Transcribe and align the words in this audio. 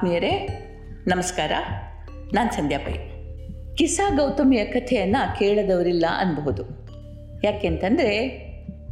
ಆತ್ಮೀಯರೇ, 0.00 0.48
ನಮಸ್ಕಾರ. 1.06 1.52
ನಾನು 2.34 2.52
ಸಂಧ್ಯಾ 2.52 2.78
ಪೈ. 2.78 2.92
ಕಿಸಾ 3.74 4.16
ಗೌತಮಿಯ 4.16 4.64
ಕಥೆಯನ್ನು 4.64 5.38
ಕೇಳದವರಿಲ್ಲ 5.38 6.04
ಅನ್ಬಹುದು. 6.18 6.62
ಯಾಕೆಂತಂದರೆ, 7.44 8.28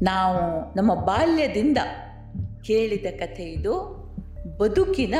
ನಾವು 0.02 0.75
ನಮ್ಮ 0.77 0.95
ಬಾಲ್ಯದಿಂದ 0.95 1.79
ಕೇಳಿದ 2.64 3.07
ಕಥೆ 3.18 3.43
ಇದು, 3.43 3.80
ಬದುಕಿನ 4.59 5.14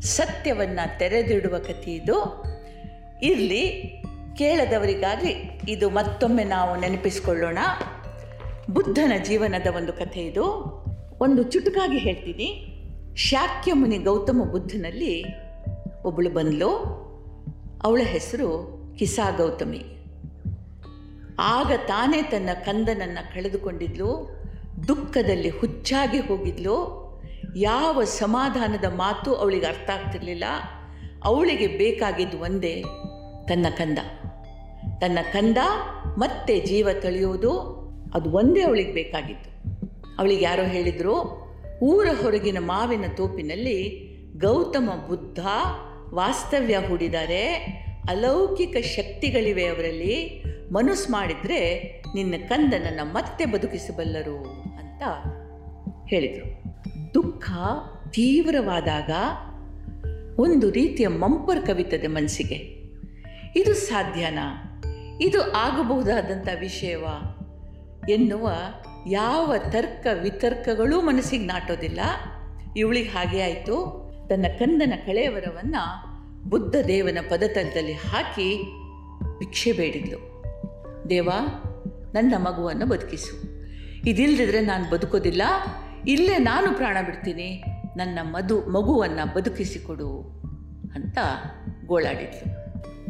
ಸತ್ಯವನ್ನು 0.00 0.98
ತೆರೆದಿಡುವ 0.98 1.58
ಕಥೆ 1.58 1.92
ಇದು. 1.92 2.44
ಇರಲಿ 3.22 3.72
ಕೇಳದವರಿಗಾಗಿ 4.36 5.60
ಇದು 5.68 5.90
ಮತ್ತೊಮ್ಮೆ 5.90 6.44
ನಾವು 6.44 6.80
ನೆನಪಿಸ್ಕೊಳ್ಳೋಣ. 6.80 7.58
ಬುದ್ಧನ 8.70 9.12
ಜೀವನದ 9.24 9.66
ಒಂದು 9.76 9.92
ಕಥೆ 9.92 10.20
ಇದು. 10.20 10.44
ಒಂದು 11.20 11.42
ಚುಟುಕಾಗಿ 11.42 11.98
ಹೇಳ್ತೀನಿ. 11.98 12.72
ಶಾಕ್ಯ 13.16 13.72
ಮುನಿ 13.72 13.98
ಗೌತಮ 13.98 14.42
ಬುದ್ಧನಲ್ಲಿ 14.50 15.24
ಒಬ್ಬಳು 16.04 16.30
ಬಂದ್ಲು. 16.30 16.68
ಅವಳ 17.82 18.00
ಹೆಸರು 18.04 18.76
ಕಿಸಾ 18.98 19.30
ಗೌತಮಿ. 19.30 19.82
ಆಗ 21.38 21.72
ತಾನೇ 21.86 22.22
ತನ್ನ 22.22 22.48
ಕಂದನನ್ನು 22.54 23.34
ಕಳೆದುಕೊಂಡಿದ್ಲು, 23.34 24.30
ದುಃಖದಲ್ಲಿ 24.88 25.48
ಹುಚ್ಚಾಗಿ 25.48 26.18
ಹೋಗಿದ್ಲು. 26.18 26.96
ಯಾವ 27.56 28.04
ಸಮಾಧಾನದ 28.04 28.84
ಮಾತು 28.84 29.34
ಅವಳಿಗೆ 29.34 29.66
ಅರ್ಥ 29.66 29.90
ಆಗ್ತಿರಲಿಲ್ಲ. 29.90 30.44
ಅವಳಿಗೆ 31.24 31.66
ಬೇಕಾಗಿದ್ದು 31.66 32.38
ಒಂದೇ, 32.38 32.82
ತನ್ನ 33.48 33.66
ಕಂದ. 33.78 33.98
ತನ್ನ 35.00 35.18
ಕಂದ 35.32 35.58
ಮತ್ತೆ 36.18 36.60
ಜೀವ 36.60 36.88
ತಳೆಯುವುದು, 37.00 37.60
ಅದು 38.14 38.30
ಒಂದೇ 38.30 38.62
ಅವಳಿಗೆ 38.62 38.92
ಬೇಕಾಗಿತ್ತು. 38.92 39.50
ಅವಳಿಗೆ 40.18 40.44
ಯಾರೋ 40.44 40.62
ಹೇಳಿದರು 40.62 41.45
ಊರ 41.82 42.06
ಹೊರಗಿನ 42.22 42.58
ಮಾವಿನ 42.60 43.04
ತೋಪಿನಲ್ಲಿ 43.16 44.06
ಗೌತಮ 44.36 44.90
ಬುದ್ಧ 45.08 45.38
ವಾಸ್ತವ್ಯ 46.14 46.78
ಹೂಡಿದ್ದಾರೆ. 46.88 47.54
ಅಲೌಕಿಕ 48.08 48.76
ಶಕ್ತಿಗಳಿವೆ 48.84 49.66
ಅವರಲ್ಲಿ. 49.66 50.44
ಮನಸ್ಸು 50.72 51.12
ಮಾಡಿದರೆ 51.12 51.82
ನಿನ್ನ 52.14 52.34
ಕಂದನನ್ನು 52.48 53.12
ಮತ್ತೆ 53.12 53.44
ಬದುಕಿಸಬಲ್ಲರು 53.44 54.36
ಅಂತ 54.78 55.02
ಹೇಳಿದರು. 56.08 56.64
ದುಃಖ 57.14 57.50
ತೀವ್ರವಾದಾಗ 58.10 59.10
ಒಂದು 60.40 60.70
ರೀತಿಯ 60.70 61.08
ಮಂಪರ್ 61.08 61.66
ಕವಿತದೆ 61.66 62.06
ಮನಸ್ಸಿಗೆ. 62.06 62.56
ಇದು 63.60 63.74
ಸಾಧ್ಯನಾ? 63.74 64.72
ಇದು 65.20 65.52
ಆಗಬಹುದಾದಂಥ 65.52 66.48
ವಿಷಯವಾ? 66.60 67.38
ಎನ್ನುವ 68.08 68.52
ಯಾವ 69.10 69.54
ತರ್ಕ 69.70 70.06
ವಿತರ್ಕಗಳೂ 70.22 71.00
ಮನಸ್ಸಿಗೆ 71.00 71.44
ನಾಟೋದಿಲ್ಲ. 71.44 72.00
ಇವಳಿಗೆ 72.76 73.08
ಹಾಗೆ 73.08 73.42
ಆಯಿತು. 73.42 74.06
ತನ್ನ 74.28 74.46
ಕಂದನ 74.58 74.92
ಕಳೆಯವರವನ್ನು 75.06 76.16
ಬುದ್ಧ 76.48 76.76
ದೇವನ 76.76 77.18
ಪದತಲದಲ್ಲಿ 77.30 77.92
ಹಾಕಿ 77.92 78.62
ಭಿಕ್ಷೆ 79.38 79.72
ಬೇಡಿದ್ಲು. 79.72 80.44
ದೇವ, 81.10 81.28
ನನ್ನ 82.14 82.34
ಮಗುವನ್ನು 82.36 82.86
ಬದುಕಿಸು. 82.86 83.42
ಇದಿಲ್ಲದಿದ್ರೆ 84.06 84.60
ನಾನು 84.60 84.90
ಬದುಕೋದಿಲ್ಲ. 84.90 85.42
ಇಲ್ಲೇ 86.08 86.38
ನಾನು 86.38 86.74
ಪ್ರಾಣ 86.74 86.96
ಬಿಡ್ತೀನಿ. 87.06 87.64
ನನ್ನ 87.96 88.18
ಮಧು 88.22 88.60
ಮಗುವನ್ನು 88.60 89.34
ಬದುಕಿಸಿಕೊಡು 89.34 90.42
ಅಂತ 90.94 91.18
ಗೋಳಾಡಿದ್ಲು. 91.86 92.66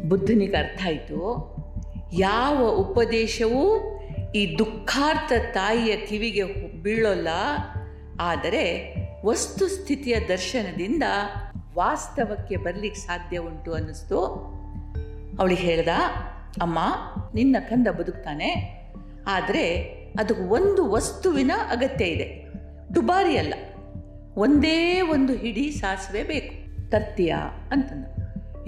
ಬುದ್ಧನಿಗೆ 0.09 0.57
ಅರ್ಥ 0.57 0.81
ಆಯಿತು. 0.85 1.55
ಯಾವ 2.13 2.67
ಉಪದೇಶವೂ 2.67 3.96
ಈ 4.35 4.57
ದುಃಖಾರ್ಥ 4.57 5.31
ತಾಯಿಯ 5.53 5.95
ಕಿವಿಗೆ 5.97 6.43
ಬೀಳೋಲ್ಲ, 6.81 7.27
ಆದರೆ 8.19 8.63
ವಸ್ತುಸ್ಥಿತಿಯ 9.25 10.19
ದರ್ಶನದಿಂದ 10.19 11.03
ವಾಸ್ತವಕ್ಕೆ 11.75 12.55
ಬರಲಿಕ್ಕೆ 12.55 12.99
ಸಾಧ್ಯ 12.99 13.37
ಉಂಟು 13.37 13.73
ಅನ್ನಿಸ್ತು. 13.73 14.19
ಅವಳಿಗೆ 15.39 15.61
ಹೇಳ್ದ, 15.61 15.87
ಅಮ್ಮ, 16.61 16.79
ನಿನ್ನ 17.35 17.55
ಕಂದ 17.59 17.87
ಬದುಕ್ತಾನೆ, 17.87 18.49
ಆದರೆ 19.27 19.65
ಅದಕ್ಕೆ 20.19 20.43
ಒಂದು 20.43 20.91
ವಸ್ತುವಿನ 20.91 21.51
ಅಗತ್ಯ 21.69 22.05
ಇದೆ. 22.05 22.27
ದುಬಾರಿ 22.95 23.37
ಅಲ್ಲ, 23.37 23.53
ಒಂದೇ 24.35 25.01
ಒಂದು 25.01 25.33
ಹಿಡಿ 25.33 25.71
ಸಾಸಿವೆ 25.71 26.23
ಬೇಕು. 26.23 26.53
ತರ್ತೀಯಾ? 26.89 27.69
ಅಂತಂದ. 27.71 28.05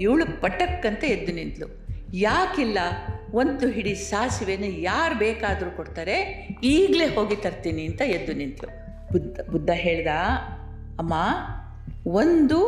ಇವಳು 0.00 0.40
ಪಟಕ್ಕಂತ 0.40 1.04
ಎದ್ದು 1.04 1.32
ನಿಂತಳು 1.32 1.68
ಯಾಕಿಲ್ಲ? 2.16 2.78
ಒಂದು 3.34 3.68
ಹಿಡಿ 3.70 3.94
ಸಾಸಿವೆನ 3.94 4.64
ಯಾರು 4.66 5.18
ಬೇಕಾದರೂ 5.18 5.70
ಕೊಡ್ತಾರೆ, 5.70 6.16
ಈಗಲೇ 6.62 7.14
ಹೋಗಿ 7.14 7.36
ತರ್ತೀನಿ 7.36 7.86
ಅಂತ 7.86 8.00
ಎದ್ದು 8.00 8.32
ನಿಂತಳು 8.32 8.72
ಬುದ್ಧ 9.12 9.40
ಬುದ್ಧ 9.50 9.70
ಹೇಳ್ದ, 9.74 10.06
ಅಮ್ಮ, 10.98 11.14
ಒಂದು 12.06 12.58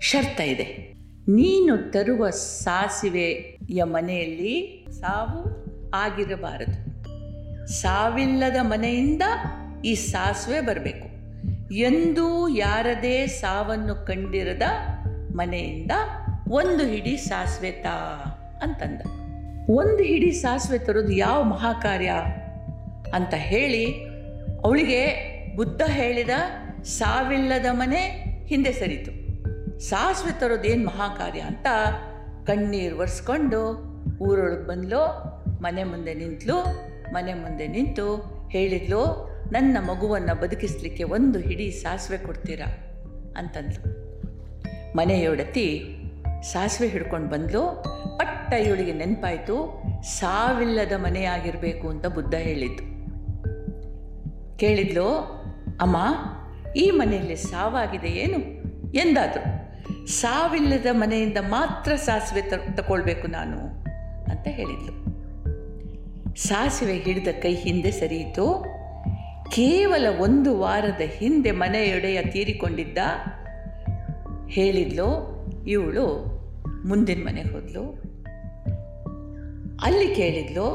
ಶರ್ತ 0.00 0.40
ಇದೆ. 0.40 0.92
ನೀನು 1.28 1.92
ತರುವ 1.92 2.30
ಸಾಸಿವೆಯ 2.30 3.82
ಮನೆಯಲ್ಲಿ 3.82 4.86
ಸಾವು 5.00 5.42
ಆಗಿರಬಾರದು. 5.94 6.78
ಸಾವಿಲ್ಲದ 7.70 8.56
ಮನೆಯಿಂದ 8.62 9.22
ಈ 9.84 9.94
ಸಾಸಿವೆ 9.94 10.60
ಬರಬೇಕು. 10.60 11.08
ಎಂದೂ 11.74 12.48
ಯಾರದೇ 12.48 13.26
ಸಾವನ್ನು 13.26 14.06
ಕಂಡಿರದ 14.06 14.62
ಮನೆಯಿಂದ 15.36 15.90
ಒಂದು 16.48 16.86
ಹಿಡಿ 16.86 17.16
ಸಾಸಿವೆ 17.16 17.70
ತಾ 17.70 17.96
ಅಂತಂದ. 18.62 19.21
ಒಂದು 19.70 20.02
ಹಿಡಿ 20.02 20.32
ಸಾಸಿವೆ 20.32 20.78
ತರೋದು 20.78 21.12
ಯಾವ 21.12 21.42
ಮಹಾಕಾರ್ಯ? 21.42 22.12
ಅಂತ 23.14 23.34
ಹೇಳಿ 23.34 24.04
ಅವಳಿಗೆ 24.64 25.32
ಬುದ್ಧ 25.56 25.82
ಹೇಳಿದ 25.86 26.30
ಸಾವಿಲ್ಲದ 26.82 27.66
ಮನೆ 27.70 27.98
ಹಿಂದೆ 28.46 28.72
ಸರಿತು. 28.72 29.22
ಸಾಸಿವೆ 29.78 30.40
ತರೋದು 30.40 30.64
ಏನು 30.64 30.86
ಮಹಾಕಾರ್ಯ 30.86 31.40
ಅಂತ 31.40 31.66
ಕಣ್ಣೀರು 32.46 32.98
ಒರೆಸ್ಕೊಂಡು 32.98 33.92
ಊರೊಳಗೆ 34.18 34.66
ಬಂದ್ಲು, 34.66 35.32
ಮನೆ 35.62 35.84
ಮುಂದೆ 35.84 36.14
ನಿಂತಲು, 36.14 36.64
ಮನೆ 37.12 37.34
ಮುಂದೆ 37.34 37.66
ನಿಂತು 37.66 38.16
ಹೇಳಿದ್ಲು, 38.48 39.32
ನನ್ನ 39.52 39.76
ಮಗುವನ್ನು 39.80 40.40
ಬದುಕಿಸ್ಲಿಕ್ಕೆ 40.40 41.04
ಒಂದು 41.04 41.38
ಹಿಡಿ 41.38 41.70
ಸಾಸಿವೆ 41.70 42.18
ಕೊಡ್ತೀರಾ? 42.18 42.66
ಅಂತಂದ್ಲು. 43.36 44.02
ಮನೆಯೊಡತಿ 44.96 45.96
ಸಾಸಿವೆ 46.42 46.88
ಹಿಡ್ಕೊಂಡು 46.88 47.28
ಬಂದ್ಲು 47.28 47.91
ಪಟ್ಟ 48.52 48.66
ಇವಳಿಗೆ 48.66 48.92
ನೆನಪಾಯಿತು, 48.92 49.82
ಸಾವಿಲ್ಲದ 50.02 50.92
ಮನೆಯಾಗಿರಬೇಕು 50.96 51.88
ಅಂತ 51.88 52.06
ಬುದ್ಧ 52.06 52.34
ಹೇಳಿದ್ದು. 52.34 52.84
ಕೇಳಿದ್ಲು, 54.58 55.08
ಅಮ್ಮ, 55.80 55.96
ಈ 56.76 56.90
ಮನೆಯಲ್ಲಿ 56.90 57.36
ಸಾವಾಗಿದೆ 57.36 58.08
ಏನು? 58.08 58.38
ಎಂದಾದರು. 58.98 60.06
ಸಾವಿಲ್ಲದ 60.06 60.86
ಮನೆಯಿಂದ 60.92 61.36
ಮಾತ್ರ 61.48 61.94
ಸಾಸಿವೆ 61.94 62.42
ತಗೊಳ್ಬೇಕು 62.76 63.26
ನಾನು, 63.26 63.58
ಅಂತ 64.30 64.48
ಹೇಳಿದ್ಲು. 64.48 65.04
ಸಾಸಿವೆ 66.36 66.94
ಹಿಡಿದ 66.94 67.28
ಕೈ 67.42 67.54
ಹಿಂದೆ 67.54 67.90
ಸರಿಯಿತು. 67.90 68.66
ಕೇವಲ 69.50 70.06
ಒಂದು 70.18 70.58
ವಾರದ 70.58 71.00
ಹಿಂದೆ 71.00 71.50
ಮನೆಯೊಡೆಯ 71.50 72.22
ತೀರಿಕೊಂಡಿದ್ದ 72.22 72.98
ಹೇಳಿದ್ಲು. 74.48 75.32
ಇವಳು 75.66 76.06
ಮುಂದಿನ 76.88 77.22
ಮನೆ 77.24 77.42
ಹೋದ್ಲು. 77.42 78.11
ಅಲ್ಲಿ 79.82 80.14
ಕೇಳಿದ್ಲು, 80.14 80.66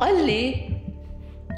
ಅಲ್ಲಿ 0.00 0.68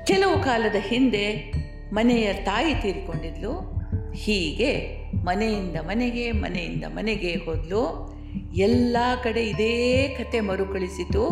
ಕೆಲವು 0.07 0.43
ಕಾಲದ 0.43 0.77
ಹಿಂದೆ 0.79 1.53
ಮನೆಯ 1.93 2.33
ತಾಯಿ 2.33 2.75
ತೀರಿಕೊಂಡಿದ್ಲು. 2.75 3.81
ಹೀಗೆ 4.15 4.97
ಮನೆಯಿಂದ 5.25 5.77
ಮನೆಗೆ 5.77 6.33
ಮನೆಯಿಂದ 6.33 6.85
ಮನೆಗೆ 6.89 7.33
ಹೋದ್ಲು. 7.35 8.11
ಎಲ್ಲ 8.55 8.97
ಕಡೆ 9.25 9.43
ಇದೇ 9.43 10.09
ಕತೆ 10.09 10.41
ಮರುಕಳಿಸಿತು. 10.41 11.25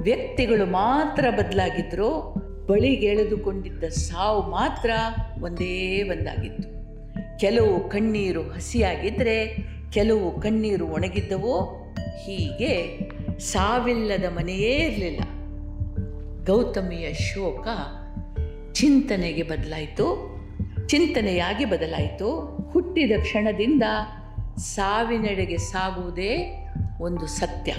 ವ್ಯಕ್ತಿಗಳು 0.00 0.66
ಮಾತ್ರ 0.66 1.30
ಬದಲಾಗಿದ್ದರು 1.30 2.34
ಬಳಿಗೆಳೆದುಕೊಂಡಿದ್ದ 2.66 3.84
ಸಾವು 3.84 4.50
ಮಾತ್ರ 4.50 4.90
ಒಂದೇ 5.42 6.02
ಒಂದಾಗಿತ್ತು. 6.02 6.68
ಕೆಲವು 7.38 7.88
ಕಣ್ಣೀರು 7.88 8.42
ಹಸಿಯಾಗಿದ್ದರೆ 8.42 9.56
ಕೆಲವು 9.92 10.40
ಕಣ್ಣೀರು 10.40 10.86
ಒಣಗಿದ್ದವು. 10.86 11.62
ಹೀಗೆ 12.26 12.72
ಸಾವಿಲ್ಲದ 13.38 14.24
ಮನೆಯೇ 14.24 14.72
ಇರಲಿಲ್ಲ. 14.72 15.20
ಗೌತಮಿಯ 16.44 17.12
ಶೋಕ 17.12 17.68
ಚಿಂತನೆಗೆ 18.72 19.42
ಬದಲಾಯಿತು. 19.42 20.34
ಚಿಂತನೆಯಾಗಿ 20.86 21.64
ಬದಲಾಯಿತು. 21.64 22.58
ಹುಟ್ಟಿದ 22.70 23.12
ಕ್ಷಣದಿಂದ 23.20 23.82
ಸಾವಿನೆಡೆಗೆ 24.56 25.56
ಸಾಗುವುದೇ 25.56 26.66
ಒಂದು 27.00 27.26
ಸತ್ಯ. 27.26 27.72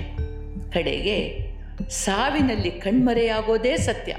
ಕಡೆಗೆ 0.74 1.46
ಸಾವಿನಲ್ಲಿ 1.90 2.72
ಕಣ್ಮರೆಯಾಗೋದೇ 2.72 3.78
ಸತ್ಯ 3.78 4.16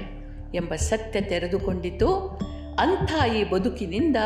ಎಂಬ 0.55 0.75
ಸತ್ಯ 0.75 1.21
ತೆರೆದುಕೊಂಡಿತು. 1.21 2.39
ಅಂಥ 2.79 3.31
ಈ 3.31 3.49
ಬದುಕಿನಿಂದ 3.49 4.17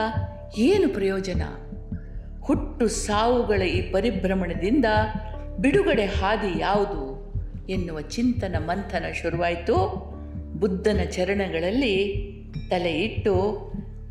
ಏನು 0.57 0.89
ಪ್ರಯೋಜನ? 0.89 1.41
ಹುಟ್ಟು 2.41 2.87
ಸಾವುಗಳ 2.87 3.61
ಈ 3.61 3.91
ಪರಿಭ್ರಮಣದಿಂದ 3.91 4.85
ಬಿಡುಗಡೆ 5.61 6.05
ಹಾದಿ 6.05 6.59
ಯಾವುದು 6.59 7.33
ಎನ್ನುವ 7.69 8.01
ಚಿಂತನ 8.01 8.55
ಮಂಥನ 8.59 9.05
ಶುರುವಾಯಿತು. 9.21 9.75
ಬುದ್ಧನ 10.59 10.99
ಚರಣಗಳಲ್ಲಿ 11.11 12.31
ತಲೆ 12.69 13.01
ಇಟ್ಟು 13.01 13.33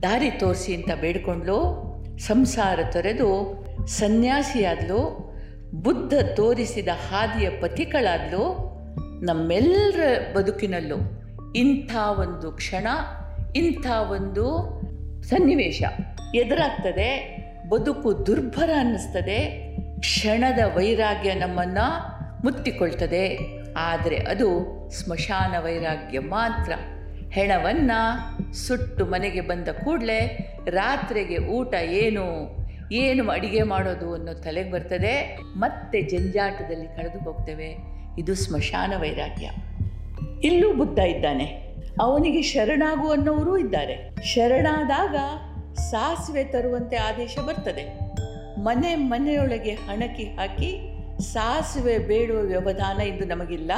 ದಾರಿ 0.02 0.30
ತೋರಿಸಿ 0.30 0.74
ಅಂತ 0.74 0.90
ಬೇಡ್ಕೊಂಡ್ಲು. 1.00 1.90
ಸಂಸಾರ 2.18 2.80
ತೊರೆದು 2.92 3.60
ಸನ್ಯಾಸಿಯಾದ್ಲು. 3.86 5.30
ಬುದ್ಧ 5.74 6.14
ತೋರಿಸಿದ 6.36 6.88
ಹಾದಿಯ 6.88 7.50
ಪಥಿಕಳಾದ್ಲು 7.50 8.70
ನಮ್ಮೆಲ್ಲರ 9.24 10.00
ಬದುಕಿನಲ್ಲೂ 10.36 10.96
ಇಂಥ 11.56 11.96
ಒಂದು 12.18 12.52
ಕ್ಷಣ, 12.52 12.86
ಇಂಥ 13.56 13.86
ಒಂದು 14.10 14.44
ಸನ್ನಿವೇಶ 15.22 15.82
ಎದುರಾಗ್ತದೆ. 16.34 17.40
ಬದುಕು 17.68 18.26
ದುರ್ಭರ 18.26 18.70
ಅನ್ನಿಸ್ತದೆ. 18.78 19.69
ಕ್ಷಣದ 20.00 20.58
ವೈರಾಗ್ಯ 20.76 21.34
ನಮ್ಮನ್ನು 21.34 22.20
ಮುತ್ತಿಕೊಳ್ತದೆ. 22.44 23.38
ಆದರೆ 23.76 24.16
ಅದು 24.16 24.80
ಸ್ಮಶಾನ 24.90 25.64
ವೈರಾಗ್ಯ 25.64 26.18
ಮಾತ್ರ. 26.18 26.72
ಹೆಣವನ್ನು 27.30 28.52
ಸುಟ್ಟು 28.52 29.06
ಮನೆಗೆ 29.06 29.40
ಬಂದ 29.40 29.68
ಕೂಡಲೇ 29.68 30.52
ರಾತ್ರಿಗೆ 30.68 31.38
ಊಟ 31.38 31.74
ಏನು 31.74 32.56
ಏನು 32.92 33.30
ಅಡಿಗೆ 33.30 33.62
ಮಾಡೋದು 33.62 34.14
ಅನ್ನೋ 34.14 34.32
ತಲೆಗೆ 34.32 34.70
ಬರ್ತದೆ. 34.70 35.40
ಮತ್ತೆ 35.56 36.02
ಜಂಜಾಟದಲ್ಲಿ 36.02 36.86
ಕಳೆದು 36.86 37.18
ಹೋಗ್ತೇವೆ. 37.18 37.76
ಇದು 38.18 38.34
ಸ್ಮಶಾನ 38.34 38.92
ವೈರಾಗ್ಯ. 39.00 39.50
ಇಲ್ಲೂ 40.42 40.72
ಬುದ್ಧ 40.72 40.98
ಇದ್ದಾನೆ. 40.98 41.74
ಅವನಿಗೆ 42.00 42.42
ಶರಣಾಗು 42.42 43.10
ಅನ್ನೋರು 43.10 43.58
ಇದ್ದಾರೆ. 43.58 44.24
ಶರಣಾದಾಗ 44.24 45.16
ಸಾಸಿವೆ 45.76 46.44
ತರುವಂತೆ 46.44 46.96
ಆದೇಶ 46.96 47.38
ಬರ್ತದೆ. 47.38 48.09
ಮನೆ 48.58 48.94
ಮನೆಯೊಳಗೆ 48.94 49.70
ಹಣಕಿ 49.70 50.24
ಹಾಕಿ 50.24 50.96
ಸಾಸಿವೆ 51.20 51.98
ಬೇಡುವ 51.98 52.40
ವ್ಯವಧಾನ 52.40 53.00
ಇಂದು 53.00 53.24
ನಮಗಿಲ್ಲ. 53.24 53.72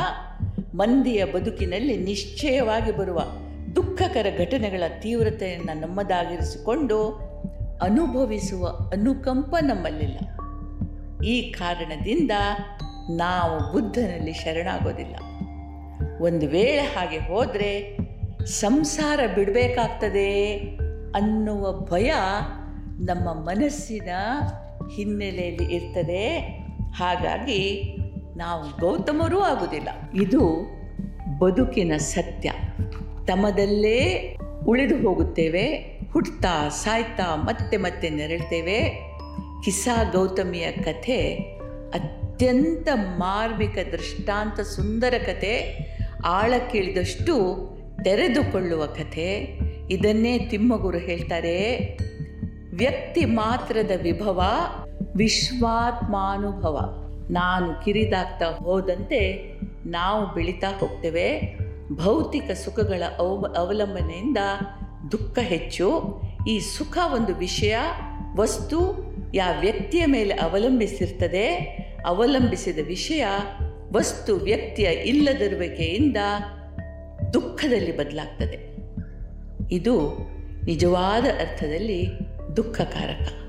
ಮಂದಿಯ 0.75 1.25
ಬದುಕಿನಲ್ಲಿ 1.25 1.97
ನಿಶ್ಚಯವಾಗಿ 1.97 2.97
ಬರುವ 2.97 3.21
ದುಃಖಕರ 3.77 4.27
ಘಟನೆಗಳ 4.39 4.83
ತೀವ್ರತೆಯನ್ನು 5.01 5.81
ನಮ್ಮದಾಗಿರಿಸಿಕೊಂಡು 5.81 7.33
ಅನುಭವಿಸುವ 7.83 8.67
ಅನುಕಂಪ 8.67 9.57
ನಮ್ಮಲ್ಲಿಲ್ಲ. 9.63 10.19
ಈ 11.25 11.53
ಕಾರಣದಿಂದ 11.53 12.31
ನಾವು 13.11 13.73
ಬುದ್ಧನಲ್ಲಿ 13.73 14.33
ಶರಣಾಗೋದಿಲ್ಲ. 14.33 15.17
ಒಂದು 16.21 16.49
ವೇಳೆ 16.49 16.81
ಹಾಗೆ 16.81 17.19
ಹೋದರೆ 17.19 17.97
ಸಂಸಾರ 18.45 19.21
ಬಿಡಬೇಕಾಗ್ತದೆ 19.35 20.59
ಅನ್ನುವ 21.15 21.73
ಭಯ 21.73 22.13
ನಮ್ಮ 22.99 23.33
ಮನಸ್ಸಿನ 23.33 24.11
ಹಿನ್ನೆಲೆಯಲ್ಲಿ 24.95 25.75
ಇರ್ತದೆ. 25.75 26.39
ಹಾಗಾಗಿ 26.95 27.83
ನಾವು 28.37 28.81
ಗೌತಮರೂ 28.81 29.41
ಆಗುವುದಿಲ್ಲ 29.41 29.89
ಇದು 30.15 30.67
ಬದುಕಿನ 31.39 31.93
ಸತ್ಯ. 31.97 32.53
ತಮದಲ್ಲೇ 33.27 34.37
ಉಳಿದು 34.67 34.97
ಹೋಗುತ್ತೇವೆ, 34.97 35.67
ಹುಟ್ತಾ 36.13 36.69
ಸಾಯ್ತಾ 36.69 37.37
ಮತ್ತೆ 37.37 37.77
ಮತ್ತೆ 37.77 38.11
ನೆರಳ್ತೇವೆ. 38.11 39.09
ಕಿಸಾ 39.65 40.11
ಗೌತಮಿಯ 40.13 40.73
ಕಥೆ 40.73 41.35
ಅತ್ಯಂತ 41.95 42.89
ಮಾರ್ಮಿಕ, 42.95 43.79
ದೃಷ್ಟಾಂತ 43.93 44.61
ಸುಂದರ 44.61 45.15
ಕಥೆ. 45.19 45.79
ಆಳಕ್ಕಿಳಿದಷ್ಟು 46.25 47.59
ತೆರೆದುಕೊಳ್ಳುವ 48.05 48.87
ಕಥೆ. 48.87 49.59
ಇದನ್ನೇ 49.91 50.39
ತಿಮ್ಮಗುರು 50.39 50.99
ಹೇಳ್ತಾರೆ. 50.99 51.79
ವ್ಯಕ್ತಿ 52.75 53.25
ಮಾತ್ರದ 53.25 53.91
ವಿಭವ 54.03 54.43
ವಿಶ್ವಾತ್ಮಾನುಭವ. 55.17 56.99
ನಾನು 57.31 57.85
ಕಿರಿದಾಗ್ತಾ 57.85 58.47
ಹೋದಂತೆ 58.47 59.53
ನಾವು 59.87 60.35
ಬೆಳೀತಾ 60.35 60.79
ಹೋಗ್ತೇವೆ. 60.79 61.59
ಭೌತಿಕ 61.93 62.51
ಸುಖಗಳ 62.51 63.03
ಅವ 63.19 63.55
ಅವಲಂಬನೆಯಿಂದ 63.57 64.39
ದುಃಖ 65.13 65.39
ಹೆಚ್ಚು. 65.39 66.21
ಈ 66.49 66.59
ಸುಖ 66.59 66.99
ಒಂದು 67.15 67.35
ವಿಷಯ, 67.35 67.77
ವಸ್ತು 68.37 69.13
ಯಾವ 69.35 69.61
ವ್ಯಕ್ತಿಯ 69.61 70.07
ಮೇಲೆ 70.07 70.35
ಅವಲಂಬಿಸಿರ್ತದೆ. 70.35 71.55
ಅವಲಂಬಿಸಿದ 72.07 72.79
ವಿಷಯ, 72.87 73.25
ವಸ್ತು 73.93 74.37
ವ್ಯಕ್ತಿಯ 74.37 74.87
ಇಲ್ಲದಿರುವಿಕೆಯಿಂದ 74.87 76.17
ದುಃಖದಲ್ಲಿ 77.35 77.97
ಬದಲಾಗ್ತದೆ. 77.97 78.77
ಇದು 79.71 80.19
ನಿಜವಾದ 80.65 81.25
ಅರ್ಥದಲ್ಲಿ 81.25 82.09
ದುಃಖಕಾರಕ. 82.57 83.42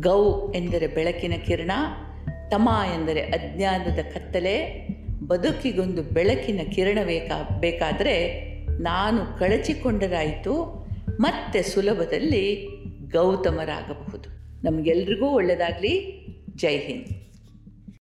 ಗೌ 0.00 0.52
ಎಂದರೆ 0.52 0.86
ಬೆಳಕಿನ 0.86 1.32
ಕಿರಣ, 1.46 1.70
ತಮ 2.50 2.68
ಎಂದರೆ 2.94 3.20
ಅಜ್ಞಾನದ 3.20 3.98
ಕತ್ತಲೆ, 4.14 4.86
ಬದುಕಿಗೊಂದು 5.26 6.02
ಬೆಳಕಿನ 6.02 6.60
ಕಿರಣ 6.74 6.98
ಬೇಕಾ, 7.04 7.58
ಬೇಕಾದರೆ 7.60 8.44
ನಾನು 8.80 9.38
ಕಳಚಿಕೊಂಡರಾಯಿತು, 9.38 10.80
ಮತ್ತೆ 11.20 11.62
ಸುಲಭದಲ್ಲಿ 11.62 12.68
ಗೌತಮರಾಗಬಹುದು. 13.12 14.28
ನಮಗೆಲ್ರಿಗೂ 14.64 15.26
ಒಳ್ಳೆಯದಾಗಲಿ 15.26 16.26
ಜೈ 16.56 16.78
ಹಿಂದ್. 16.78 17.19